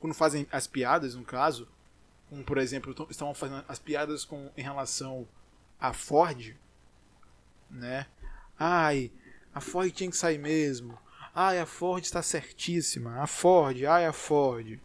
quando 0.00 0.14
fazem 0.14 0.46
as 0.50 0.66
piadas, 0.66 1.14
no 1.14 1.24
caso, 1.24 1.68
como 2.28 2.42
por 2.42 2.58
exemplo, 2.58 2.94
estão 3.10 3.34
fazendo 3.34 3.64
as 3.68 3.78
piadas 3.78 4.24
com 4.24 4.50
em 4.56 4.62
relação 4.62 5.28
a 5.78 5.92
Ford, 5.92 6.56
né? 7.70 8.06
Ai, 8.58 9.12
a 9.54 9.60
Ford 9.60 9.90
tinha 9.90 10.10
que 10.10 10.16
sair 10.16 10.38
mesmo. 10.38 10.98
Ai, 11.34 11.58
a 11.58 11.66
Ford 11.66 12.02
está 12.02 12.22
certíssima. 12.22 13.20
A 13.20 13.26
Ford, 13.26 13.84
ai, 13.84 14.06
a 14.06 14.12
Ford. 14.12 14.80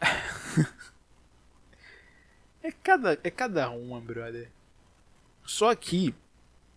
é 2.62 2.70
cada, 2.70 3.18
é 3.22 3.30
cada 3.30 3.70
uma, 3.70 4.00
brother. 4.00 4.50
Só 5.44 5.70
aqui, 5.70 6.14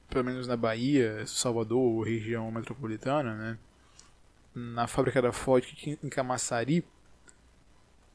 pelo 0.10 0.26
menos 0.26 0.48
na 0.48 0.56
Bahia, 0.56 1.26
Salvador, 1.26 2.06
região 2.06 2.52
metropolitana, 2.52 3.36
né? 3.36 3.58
Na 4.54 4.88
fábrica 4.88 5.22
da 5.22 5.32
Ford 5.32 5.66
em 5.86 6.10
Camaçari, 6.10 6.84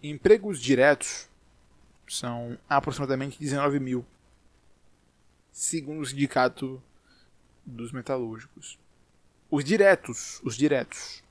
empregos 0.03 0.61
diretos 0.61 1.29
são 2.07 2.59
aproximadamente 2.69 3.39
19 3.39 3.81
mil, 3.81 4.05
segundo 5.55 6.01
o 6.01 6.05
sindicato 6.05 6.83
dos 7.65 7.93
metalúrgicos. 7.93 8.77
Os 9.49 9.65
diretos, 9.65 10.41
os 10.43 10.57
diretos. 10.57 11.23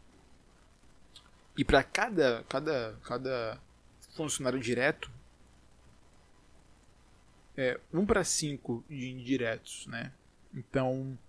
E 1.58 1.66
para 1.66 1.84
cada, 1.84 2.44
cada, 2.48 2.98
cada 3.04 3.62
funcionário 4.16 4.62
direto, 4.62 5.12
é 7.58 7.78
1 7.94 8.06
para 8.06 8.24
5 8.24 8.86
de 8.90 9.10
indiretos, 9.10 9.86
né? 9.88 10.14
Então, 10.54 11.20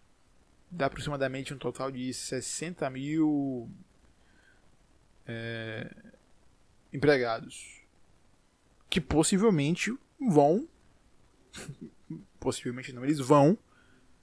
dá 0.71 0.87
aproximadamente 0.87 1.53
um 1.53 1.59
total 1.59 1.91
de 1.91 2.15
60 2.15 2.89
mil 2.91 3.69
é, 5.27 5.93
empregados 6.93 7.83
que 8.89 9.01
possivelmente 9.01 9.93
vão 10.21 10.69
possivelmente 12.45 12.93
não, 12.93 13.03
eles 13.03 13.19
vão 13.19 13.59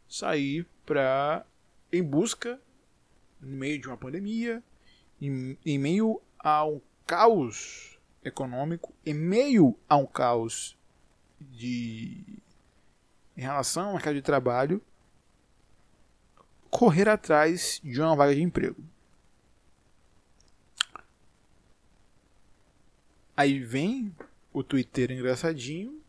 sair 0.08 0.68
para 0.86 1.44
em 1.92 2.04
busca 2.04 2.62
no 3.42 3.58
meio 3.58 3.82
de 3.82 3.88
uma 3.88 3.98
pandemia, 3.98 4.64
em, 5.20 5.58
em 5.66 5.80
meio 5.80 6.22
a 6.38 6.64
um 6.64 6.80
caos 7.08 8.00
econômico, 8.24 8.94
em 9.04 9.16
meio 9.16 9.76
a 9.90 9.98
um 9.98 10.06
caos 10.06 10.78
de 11.40 12.24
em 13.36 13.42
relação 13.42 13.88
ao 13.88 13.94
mercado 13.94 14.14
de 14.14 14.22
trabalho, 14.22 14.84
correr 16.70 17.10
atrás 17.10 17.82
de 17.84 18.00
uma 18.00 18.16
vaga 18.16 18.36
de 18.36 18.44
emprego. 18.44 18.84
Aí 23.36 23.58
vem 23.58 24.16
o 24.54 24.64
Twitter 24.64 25.10
engraçadinho 25.12 26.00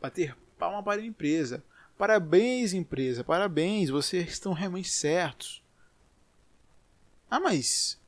bater 0.00 0.34
palma 0.62 0.80
para 0.80 1.00
a 1.00 1.04
empresa. 1.04 1.64
Parabéns, 1.98 2.72
empresa, 2.72 3.24
parabéns, 3.24 3.90
vocês 3.90 4.30
estão 4.30 4.52
realmente 4.52 4.88
certos. 4.88 5.60
Ah, 7.28 7.40
mas 7.40 8.00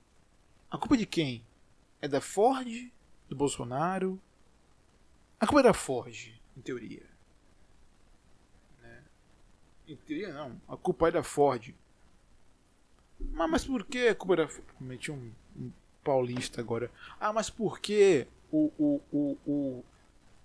a 0.71 0.79
culpa 0.79 0.97
de 0.97 1.05
quem? 1.05 1.45
É 2.01 2.07
da 2.07 2.21
Ford? 2.21 2.93
Do 3.29 3.35
Bolsonaro? 3.35 4.21
A 5.41 5.49
culpa 5.49 5.61
é 5.61 5.63
da 5.65 5.75
Ford, 5.75 6.33
em 6.57 6.61
teoria. 6.61 7.03
Né? 8.81 9.03
Em 9.89 9.97
teoria 9.97 10.33
não, 10.33 10.61
a 10.69 10.77
culpa 10.77 11.09
é 11.09 11.11
da 11.11 11.25
Ford. 11.25 11.75
Mas, 13.19 13.51
mas 13.51 13.67
por 13.67 13.85
que 13.85 14.07
a 14.07 14.15
culpa 14.15 14.35
é 14.35 14.37
da 14.37 14.49
Ford? 14.49 14.69
Meti 14.79 15.11
um, 15.11 15.33
um 15.57 15.73
paulista 16.05 16.61
agora. 16.61 16.89
Ah, 17.19 17.33
mas 17.33 17.51
por 17.51 17.81
que 17.81 18.29
o, 18.53 18.71
o, 18.79 19.03
o, 19.13 19.39
o, 19.45 19.85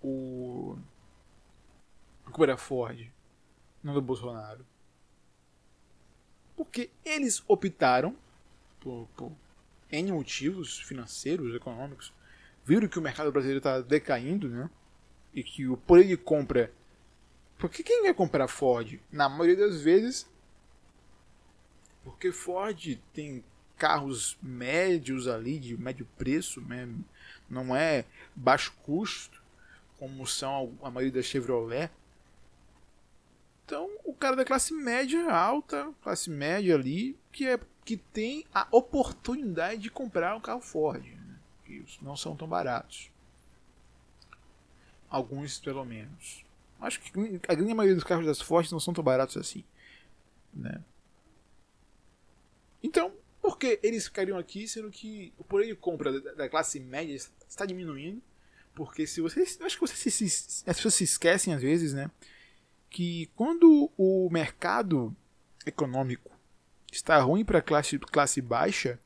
o 0.02 0.78
a 2.30 2.56
Ford, 2.56 3.10
não 3.82 3.94
do 3.94 4.02
Bolsonaro? 4.02 4.64
Porque 6.56 6.90
eles 7.04 7.42
optaram 7.48 8.16
por, 8.80 9.08
por 9.16 9.32
motivos 10.12 10.78
financeiros, 10.80 11.54
econômicos, 11.54 12.12
viram 12.64 12.88
que 12.88 12.98
o 12.98 13.02
mercado 13.02 13.32
brasileiro 13.32 13.58
está 13.58 13.80
decaindo, 13.80 14.48
né? 14.48 14.70
e 15.32 15.42
que 15.42 15.66
o 15.66 15.76
poder 15.76 16.06
de 16.06 16.16
compra. 16.16 16.72
Porque 17.58 17.82
quem 17.82 18.02
vai 18.02 18.14
comprar 18.14 18.48
Ford? 18.48 18.98
Na 19.12 19.28
maioria 19.28 19.68
das 19.68 19.80
vezes. 19.80 20.28
Porque 22.02 22.32
Ford 22.32 22.98
tem 23.12 23.44
carros 23.76 24.38
médios 24.42 25.28
ali, 25.28 25.58
de 25.58 25.76
médio 25.76 26.06
preço, 26.16 26.60
né? 26.62 26.88
não 27.48 27.74
é 27.74 28.04
baixo 28.34 28.72
custo, 28.82 29.42
como 29.98 30.26
são 30.26 30.76
a 30.82 30.90
maioria 30.90 31.20
da 31.20 31.22
Chevrolet. 31.22 31.90
Então, 33.70 33.88
o 34.04 34.12
cara 34.12 34.34
da 34.34 34.44
classe 34.44 34.74
média 34.74 35.32
alta, 35.32 35.94
classe 36.02 36.28
média 36.28 36.74
ali, 36.74 37.16
que 37.30 37.46
é 37.46 37.56
que 37.84 37.96
tem 37.96 38.44
a 38.52 38.66
oportunidade 38.72 39.82
de 39.82 39.88
comprar 39.88 40.34
um 40.34 40.40
carro 40.40 40.60
Ford, 40.60 41.04
né? 41.04 41.38
que 41.64 41.84
não 42.02 42.16
são 42.16 42.34
tão 42.34 42.48
baratos. 42.48 43.12
Alguns, 45.08 45.60
pelo 45.60 45.84
menos. 45.84 46.44
Acho 46.80 47.00
que 47.00 47.12
a 47.46 47.54
grande 47.54 47.72
maioria 47.72 47.94
dos 47.94 48.02
carros 48.02 48.26
das 48.26 48.40
Ford 48.40 48.68
não 48.72 48.80
são 48.80 48.92
tão 48.92 49.04
baratos 49.04 49.36
assim, 49.36 49.62
né? 50.52 50.82
Então, 52.82 53.12
por 53.40 53.56
que 53.56 53.78
eles 53.84 54.06
ficariam 54.06 54.36
aqui, 54.36 54.66
sendo 54.66 54.90
que 54.90 55.32
o 55.38 55.44
poder 55.44 55.68
de 55.68 55.76
compra 55.76 56.20
da 56.20 56.48
classe 56.48 56.80
média 56.80 57.14
está 57.48 57.64
diminuindo? 57.64 58.20
Porque 58.74 59.06
se 59.06 59.20
vocês. 59.20 59.60
Acho 59.60 59.76
que 59.78 59.86
vocês 59.86 60.12
se, 60.12 60.24
as 60.68 60.76
pessoas 60.76 60.94
se 60.94 61.04
esquecem 61.04 61.54
às 61.54 61.62
vezes, 61.62 61.94
né? 61.94 62.10
Que 62.90 63.30
quando 63.36 63.90
o 63.96 64.28
mercado 64.30 65.16
econômico 65.64 66.30
está 66.92 67.18
ruim 67.20 67.44
para 67.44 67.60
a 67.60 67.62
classe, 67.62 67.98
classe 67.98 68.42
baixa, 68.42 68.98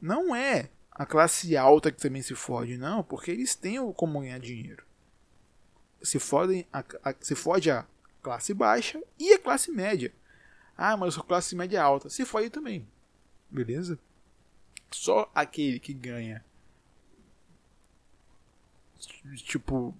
não 0.00 0.34
é 0.34 0.70
a 0.90 1.06
classe 1.06 1.56
alta 1.56 1.92
que 1.92 2.00
também 2.00 2.22
se 2.22 2.34
fode, 2.34 2.76
não, 2.76 3.04
porque 3.04 3.30
eles 3.30 3.54
têm 3.54 3.92
como 3.92 4.20
ganhar 4.20 4.40
dinheiro. 4.40 4.84
Se 6.02 6.18
fodem 6.18 6.66
a, 6.72 6.80
a, 7.04 7.14
se 7.20 7.34
fode 7.34 7.70
a 7.70 7.86
classe 8.22 8.52
baixa 8.54 9.00
e 9.18 9.32
a 9.32 9.38
classe 9.38 9.70
média. 9.70 10.12
Ah, 10.76 10.96
mas 10.96 11.14
sou 11.14 11.24
classe 11.24 11.56
média 11.56 11.82
alta. 11.82 12.08
Se 12.08 12.24
fode 12.24 12.50
também. 12.50 12.86
Beleza? 13.50 13.98
Só 14.90 15.30
aquele 15.34 15.80
que 15.80 15.92
ganha. 15.92 16.44
Tipo. 19.44 19.94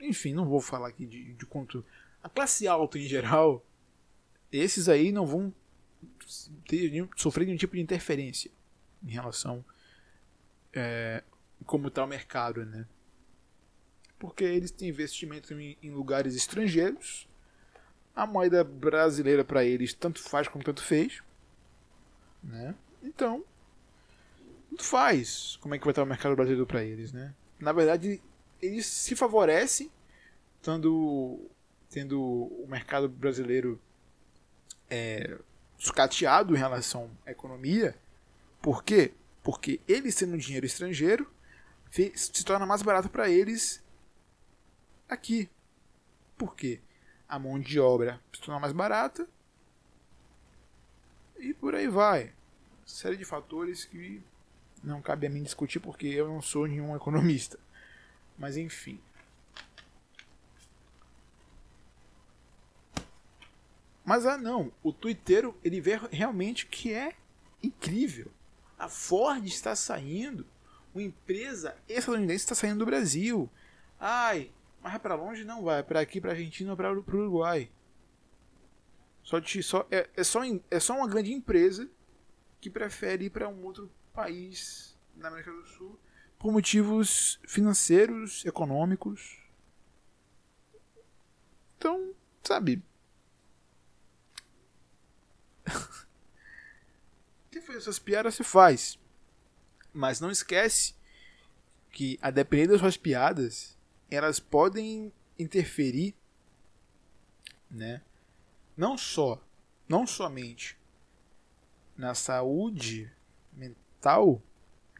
Enfim, 0.00 0.32
não 0.32 0.46
vou 0.46 0.60
falar 0.60 0.88
aqui 0.88 1.06
de, 1.06 1.34
de 1.34 1.46
quanto. 1.46 1.84
A 2.22 2.28
classe 2.28 2.66
alta 2.66 2.98
em 2.98 3.06
geral. 3.06 3.64
Esses 4.52 4.88
aí 4.88 5.12
não 5.12 5.26
vão 5.26 5.52
ter, 6.66 7.08
sofrer 7.16 7.44
nenhum 7.44 7.56
tipo 7.56 7.76
de 7.76 7.82
interferência 7.82 8.50
em 9.02 9.10
relação 9.10 9.64
é, 10.72 11.22
como 11.64 11.88
está 11.88 12.04
o 12.04 12.06
mercado, 12.06 12.64
né? 12.64 12.86
Porque 14.18 14.44
eles 14.44 14.70
têm 14.70 14.88
investimento 14.88 15.54
em, 15.54 15.78
em 15.82 15.90
lugares 15.90 16.34
estrangeiros 16.34 17.28
a 18.14 18.26
moeda 18.26 18.62
brasileira 18.62 19.44
para 19.44 19.64
eles 19.64 19.94
tanto 19.94 20.20
faz 20.22 20.48
como 20.48 20.64
tanto 20.64 20.82
fez. 20.82 21.22
Né? 22.42 22.74
Então, 23.02 23.44
tanto 24.68 24.84
faz 24.84 25.56
como 25.60 25.74
é 25.74 25.78
que 25.78 25.84
vai 25.84 25.92
estar 25.92 26.02
o 26.02 26.06
mercado 26.06 26.34
brasileiro 26.34 26.66
para 26.66 26.84
eles. 26.84 27.12
Né? 27.12 27.34
Na 27.58 27.72
verdade, 27.72 28.20
eles 28.60 28.86
se 28.86 29.14
favorecem 29.16 29.90
tendo, 30.62 31.50
tendo 31.88 32.20
o 32.20 32.66
mercado 32.68 33.08
brasileiro 33.08 33.80
é, 34.88 35.38
sucateado 35.78 36.54
em 36.54 36.58
relação 36.58 37.10
à 37.24 37.30
economia. 37.30 37.96
Por 38.60 38.84
quê? 38.84 39.12
Porque 39.42 39.80
eles 39.88 40.14
tendo 40.14 40.36
dinheiro 40.36 40.66
estrangeiro 40.66 41.30
se 41.90 42.44
torna 42.44 42.66
mais 42.66 42.82
barato 42.82 43.08
para 43.08 43.28
eles 43.28 43.82
aqui. 45.08 45.48
Por 46.36 46.54
quê? 46.54 46.80
a 47.30 47.38
mão 47.38 47.60
de 47.60 47.78
obra 47.78 48.20
se 48.32 48.40
tornar 48.40 48.58
mais 48.60 48.72
barata 48.72 49.26
e 51.38 51.54
por 51.54 51.76
aí 51.76 51.86
vai. 51.86 52.32
Série 52.84 53.16
de 53.16 53.24
fatores 53.24 53.84
que 53.84 54.20
não 54.82 55.00
cabe 55.00 55.28
a 55.28 55.30
mim 55.30 55.44
discutir 55.44 55.78
porque 55.78 56.08
eu 56.08 56.26
não 56.26 56.42
sou 56.42 56.66
nenhum 56.66 56.94
economista. 56.96 57.56
Mas 58.40 58.56
enfim. 58.56 58.98
Mas 64.02 64.24
ah 64.24 64.38
não, 64.38 64.72
o 64.82 64.94
Twitter 64.94 65.52
ele 65.62 65.78
vê 65.78 66.00
realmente 66.10 66.66
que 66.66 66.92
é 66.92 67.14
incrível. 67.62 68.32
A 68.78 68.88
Ford 68.88 69.46
está 69.46 69.76
saindo, 69.76 70.46
uma 70.94 71.02
empresa 71.02 71.76
estadunidense 71.86 72.44
está 72.44 72.54
saindo 72.54 72.78
do 72.78 72.86
Brasil. 72.86 73.48
Ai, 74.00 74.50
mas 74.82 74.96
para 74.96 75.14
longe 75.14 75.44
não 75.44 75.62
vai, 75.62 75.82
para 75.82 76.00
aqui, 76.00 76.18
para 76.18 76.30
Argentina 76.30 76.74
para 76.74 76.90
o 76.90 77.04
Uruguai. 77.06 77.70
Só, 79.22 79.38
de, 79.38 79.62
só, 79.62 79.86
é, 79.90 80.08
é, 80.16 80.24
só, 80.24 80.40
é 80.70 80.80
só 80.80 80.96
uma 80.96 81.06
grande 81.06 81.30
empresa 81.30 81.88
que 82.58 82.70
prefere 82.70 83.26
ir 83.26 83.30
para 83.30 83.50
um 83.50 83.62
outro 83.64 83.92
país 84.14 84.98
na 85.14 85.28
América 85.28 85.52
do 85.52 85.66
Sul 85.66 86.00
por 86.40 86.50
motivos 86.50 87.38
financeiros, 87.46 88.44
econômicos. 88.46 89.38
Então, 91.76 92.14
sabe. 92.42 92.82
Quem 97.50 97.60
faz 97.60 97.76
essas 97.80 97.98
piadas 97.98 98.34
se 98.34 98.42
faz. 98.42 98.98
Mas 99.92 100.18
não 100.18 100.30
esquece 100.30 100.94
que, 101.92 102.18
a 102.22 102.30
depender 102.30 102.68
das 102.68 102.80
suas 102.80 102.96
piadas, 102.96 103.76
elas 104.10 104.40
podem 104.40 105.12
interferir, 105.38 106.14
né? 107.70 108.00
Não 108.74 108.96
só, 108.96 109.44
não 109.86 110.06
somente 110.06 110.78
na 111.98 112.14
saúde 112.14 113.12
mental 113.52 114.42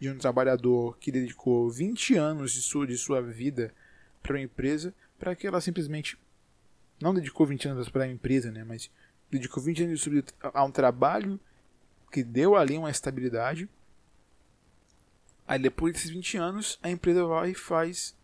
de 0.00 0.08
um 0.08 0.18
trabalhador 0.18 0.96
que 0.98 1.12
dedicou 1.12 1.70
20 1.70 2.16
anos 2.16 2.52
de 2.52 2.62
sua, 2.62 2.86
de 2.86 2.96
sua 2.96 3.20
vida 3.20 3.72
para 4.22 4.34
uma 4.34 4.42
empresa, 4.42 4.94
para 5.18 5.36
que 5.36 5.46
ela 5.46 5.60
simplesmente 5.60 6.18
não 7.00 7.14
dedicou 7.14 7.46
20 7.46 7.68
anos 7.68 7.88
para 7.88 8.04
a 8.04 8.08
empresa, 8.08 8.50
né, 8.50 8.64
mas 8.64 8.90
dedicou 9.30 9.62
20 9.62 9.84
anos 9.84 9.98
de 9.98 10.02
sua 10.02 10.12
vida 10.12 10.32
a 10.42 10.64
um 10.64 10.70
trabalho 10.70 11.38
que 12.10 12.24
deu 12.24 12.56
ali 12.56 12.76
uma 12.76 12.90
estabilidade. 12.90 13.68
Aí 15.46 15.58
depois 15.58 15.92
desses 15.92 16.10
20 16.10 16.36
anos, 16.38 16.78
a 16.82 16.90
empresa 16.90 17.24
vai 17.24 17.50
e 17.50 17.54
faz 17.54 18.16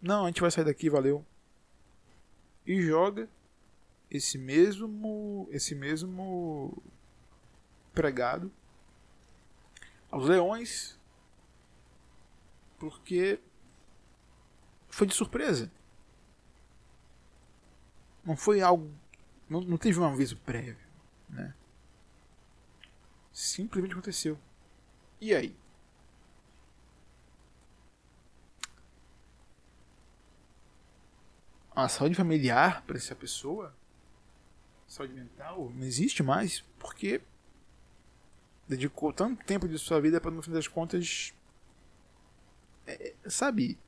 não, 0.00 0.24
a 0.24 0.26
gente 0.28 0.40
vai 0.40 0.50
sair 0.50 0.64
daqui, 0.64 0.90
valeu. 0.90 1.24
E 2.66 2.80
joga 2.82 3.28
esse 4.10 4.38
mesmo 4.38 5.48
esse 5.50 5.74
mesmo 5.74 6.80
pregado 7.92 8.52
aos 10.10 10.28
leões 10.28 10.95
porque 12.90 13.40
foi 14.88 15.06
de 15.06 15.14
surpresa. 15.14 15.70
Não 18.24 18.36
foi 18.36 18.60
algo 18.60 18.90
não, 19.48 19.60
não 19.60 19.78
teve 19.78 19.98
um 20.00 20.04
aviso 20.04 20.36
prévio, 20.38 20.76
né? 21.28 21.54
Simplesmente 23.32 23.92
aconteceu. 23.92 24.38
E 25.20 25.34
aí? 25.34 25.56
a 31.76 31.88
saúde 31.90 32.14
familiar 32.14 32.82
para 32.86 32.96
essa 32.96 33.14
pessoa, 33.14 33.70
saúde 34.88 35.12
mental, 35.12 35.70
não 35.74 35.84
existe 35.84 36.22
mais, 36.22 36.64
porque 36.78 37.20
dedicou 38.66 39.12
tanto 39.12 39.44
tempo 39.44 39.68
de 39.68 39.78
sua 39.78 40.00
vida 40.00 40.18
para 40.18 40.30
no 40.30 40.40
fim 40.40 40.52
das 40.52 40.66
contas 40.66 41.34
é, 42.86 43.14
sabe? 43.28 43.78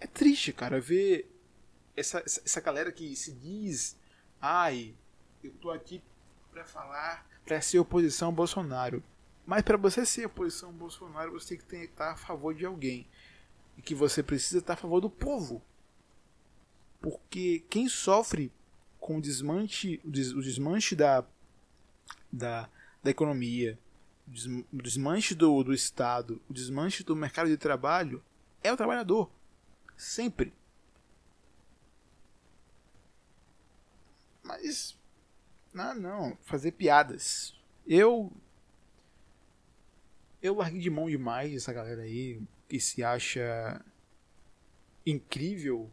É 0.00 0.06
triste 0.06 0.52
cara 0.52 0.80
ver 0.80 1.30
essa, 1.96 2.20
essa 2.20 2.60
galera 2.60 2.92
que 2.92 3.16
se 3.16 3.32
diz 3.32 3.96
ai 4.40 4.94
eu 5.42 5.52
tô 5.54 5.70
aqui 5.70 6.02
para 6.52 6.64
falar 6.64 7.26
para 7.44 7.60
ser 7.62 7.78
oposição 7.78 8.28
ao 8.28 8.34
Bolsonaro. 8.34 9.02
Mas 9.46 9.62
para 9.62 9.78
você 9.78 10.04
ser 10.04 10.26
oposição 10.26 10.68
ao 10.68 10.74
Bolsonaro 10.74 11.32
você 11.32 11.56
tem 11.56 11.80
que 11.80 11.86
estar 11.86 12.12
a 12.12 12.16
favor 12.16 12.54
de 12.54 12.66
alguém. 12.66 13.08
E 13.76 13.82
que 13.82 13.94
você 13.94 14.22
precisa 14.22 14.58
estar 14.58 14.74
a 14.74 14.76
favor 14.76 15.00
do 15.00 15.08
povo. 15.08 15.62
Porque 17.00 17.64
quem 17.70 17.88
sofre 17.88 18.52
com 19.00 19.16
o 19.16 19.22
desmanche, 19.22 20.00
o 20.04 20.10
desmanche 20.42 20.94
da, 20.94 21.24
da, 22.30 22.68
da 23.02 23.10
economia, 23.10 23.78
o 24.72 24.82
desmanche 24.82 25.34
do, 25.34 25.62
do 25.62 25.72
Estado, 25.72 26.40
o 26.48 26.52
desmanche 26.52 27.02
do 27.02 27.16
mercado 27.16 27.48
de 27.48 27.56
trabalho 27.56 28.22
é 28.62 28.72
o 28.72 28.76
trabalhador. 28.76 29.30
Sempre. 29.96 30.52
Mas. 34.42 34.96
Não, 35.72 35.94
não. 35.94 36.38
Fazer 36.42 36.72
piadas. 36.72 37.54
Eu. 37.86 38.32
Eu 40.40 40.54
larguei 40.54 40.80
de 40.80 40.90
mão 40.90 41.08
demais 41.08 41.54
essa 41.54 41.72
galera 41.72 42.02
aí. 42.02 42.40
que 42.68 42.78
se 42.78 43.02
acha 43.02 43.84
incrível, 45.04 45.90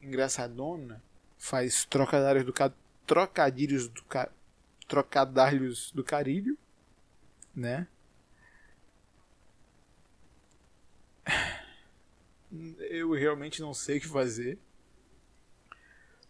engraçadona, 0.00 1.02
faz 1.38 1.84
trocadilhos 1.84 2.44
do, 2.44 2.52
ca... 2.52 2.72
trocadilhos 3.06 3.88
do 3.88 4.02
ca... 4.04 4.30
trocadilhos 4.86 5.90
do 5.92 6.04
carilho, 6.04 6.56
né? 7.54 7.86
Eu 12.90 13.12
realmente 13.12 13.60
não 13.60 13.72
sei 13.72 13.98
o 13.98 14.00
que 14.00 14.08
fazer. 14.08 14.58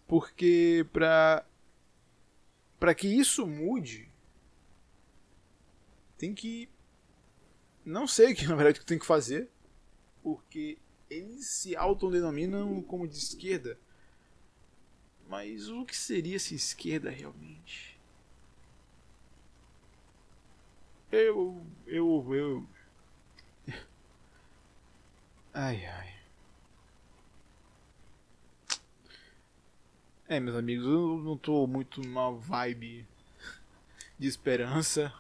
Porque 0.07 0.87
para 0.93 1.45
para 2.79 2.95
que 2.95 3.07
isso 3.07 3.47
mude, 3.47 4.11
tem 6.19 6.35
que 6.35 6.69
não 7.85 8.07
sei 8.07 8.33
o 8.33 8.37
que 8.37 8.47
na 8.49 8.55
verdade 8.55 8.81
que 8.81 8.87
tem 8.87 8.99
que 8.99 9.07
fazer, 9.07 9.49
porque 10.23 10.79
eles 11.09 11.47
se 11.47 11.77
autodenominam 11.77 12.83
como 12.83 13.07
de 13.07 13.17
esquerda. 13.17 13.79
Mas 15.29 15.69
o 15.69 15.85
que 15.85 15.97
seria 15.97 16.37
essa 16.37 16.55
esquerda 16.55 17.11
realmente? 17.11 17.92
Eu. 21.13 21.65
Eu. 21.87 22.35
Eu. 22.35 22.67
Ai 25.55 25.85
ai. 25.85 26.15
É, 30.27 30.41
meus 30.41 30.57
amigos, 30.57 30.87
eu 30.87 31.19
não 31.19 31.37
tô 31.37 31.67
muito 31.67 32.01
numa 32.01 32.33
vibe 32.33 33.07
de 34.19 34.27
esperança. 34.27 35.13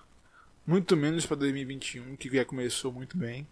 Muito 0.66 0.96
menos 0.96 1.26
para 1.26 1.36
2021, 1.36 2.16
que 2.16 2.34
já 2.34 2.44
começou 2.44 2.90
muito 2.92 3.18
bem. 3.18 3.46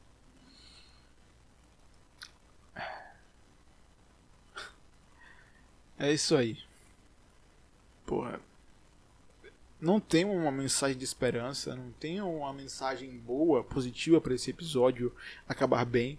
É 5.98 6.12
isso 6.12 6.35
aí. 6.35 6.59
Porra. 8.07 8.40
Não 9.80 9.98
tem 9.98 10.24
uma 10.24 10.50
mensagem 10.50 10.96
de 10.96 11.04
esperança, 11.04 11.74
não 11.74 11.90
tem 11.92 12.20
uma 12.20 12.52
mensagem 12.52 13.18
boa, 13.18 13.64
positiva 13.64 14.20
para 14.20 14.34
esse 14.34 14.50
episódio 14.50 15.14
acabar 15.48 15.84
bem. 15.86 16.18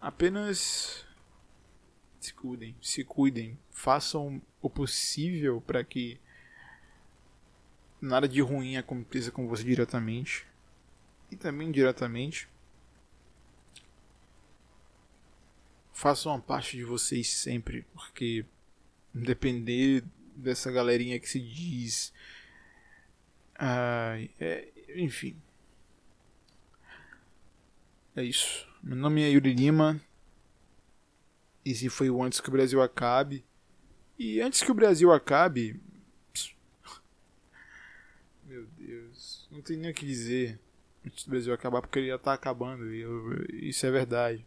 Apenas 0.00 1.04
se 2.20 2.32
cuidem, 2.32 2.76
se 2.80 3.02
cuidem, 3.04 3.58
façam 3.70 4.40
o 4.62 4.70
possível 4.70 5.60
para 5.60 5.82
que 5.82 6.20
nada 8.00 8.28
de 8.28 8.40
ruim 8.40 8.76
aconteça 8.76 9.30
com 9.30 9.48
você 9.48 9.64
diretamente 9.64 10.46
e 11.30 11.36
também 11.36 11.68
indiretamente. 11.68 12.48
façam 16.00 16.32
uma 16.32 16.40
parte 16.40 16.78
de 16.78 16.84
vocês 16.84 17.28
sempre, 17.28 17.82
porque 17.92 18.46
depender 19.12 20.02
dessa 20.40 20.70
galerinha 20.70 21.18
que 21.20 21.28
se 21.28 21.40
diz. 21.40 22.12
é, 24.40 24.68
enfim. 24.96 25.36
É 28.16 28.24
isso. 28.24 28.66
Meu 28.82 28.96
nome 28.96 29.22
é 29.22 29.30
Yuri 29.30 29.54
Lima. 29.54 30.00
Esse 31.64 31.88
foi 31.88 32.10
o 32.10 32.22
Antes 32.22 32.40
que 32.40 32.48
o 32.48 32.52
Brasil 32.52 32.82
Acabe. 32.82 33.44
E 34.18 34.40
antes 34.40 34.62
que 34.62 34.70
o 34.70 34.74
Brasil 34.74 35.10
acabe. 35.12 35.80
Meu 38.44 38.66
Deus. 38.78 39.48
Não 39.50 39.62
tem 39.62 39.78
nem 39.78 39.90
o 39.90 39.94
que 39.94 40.04
dizer 40.04 40.60
antes 41.06 41.24
do 41.24 41.30
Brasil 41.30 41.54
acabar, 41.54 41.80
porque 41.80 41.98
ele 41.98 42.08
já 42.08 42.18
tá 42.18 42.34
acabando. 42.34 42.92
E 42.94 43.00
eu, 43.00 43.46
isso 43.50 43.86
é 43.86 43.90
verdade. 43.90 44.44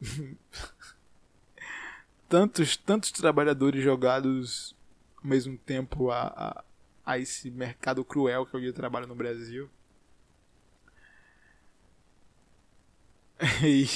tantos, 2.30 2.76
tantos 2.76 3.10
trabalhadores 3.10 3.82
jogados 3.82 4.76
ao 5.18 5.28
mesmo 5.28 5.58
tempo 5.58 6.12
a, 6.12 6.28
a, 6.28 6.64
a 7.04 7.18
esse 7.18 7.50
mercado 7.50 8.04
cruel 8.04 8.46
que 8.46 8.54
é 8.54 8.58
o 8.58 8.62
dia 8.62 8.72
trabalho 8.72 9.06
no 9.06 9.14
Brasil. 9.14 9.68
E, 13.64 13.86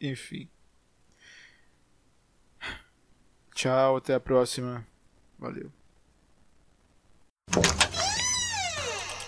enfim. 0.00 0.48
Tchau, 3.54 3.96
até 3.98 4.14
a 4.14 4.20
próxima. 4.20 4.86
Valeu. 5.38 5.70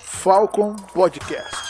Falcon 0.05 0.75
Podcast. 0.75 1.66